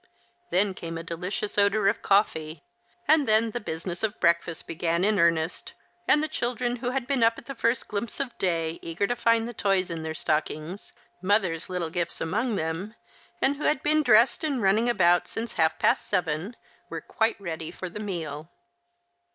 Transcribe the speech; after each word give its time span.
Then 0.49 0.73
came 0.73 0.97
a 0.97 1.03
delicious 1.03 1.59
odour 1.59 1.87
of 1.87 2.01
coffee; 2.01 2.63
and 3.07 3.27
then 3.27 3.51
the 3.51 3.59
business 3.59 4.01
of 4.01 4.19
breakfast 4.19 4.65
began 4.65 5.03
in 5.05 5.19
earnest, 5.19 5.73
and 6.07 6.23
the 6.23 6.27
children, 6.27 6.77
who 6.77 6.89
had 6.89 7.05
been 7.05 7.21
up 7.21 7.37
at 7.37 7.45
the 7.45 7.53
first 7.53 7.87
glimpse 7.87 8.19
of 8.19 8.35
day, 8.39 8.79
eager 8.81 9.05
to 9.05 9.15
find 9.15 9.47
the 9.47 9.53
toys 9.53 9.91
in 9.91 10.01
their 10.01 10.15
stockings, 10.15 10.91
"mother's" 11.21 11.69
little 11.69 11.91
gifts 11.91 12.19
among 12.19 12.55
them, 12.55 12.95
and 13.43 13.57
who 13.57 13.65
had 13.65 13.83
been 13.83 14.01
dressed 14.01 14.43
and 14.43 14.63
running 14.63 14.89
about 14.89 15.27
since 15.27 15.53
half 15.53 15.77
past 15.77 16.07
seven, 16.07 16.55
were 16.89 17.01
quite 17.01 17.39
ready 17.39 17.69
for 17.69 17.87
the 17.87 17.99
meal. 17.99 18.49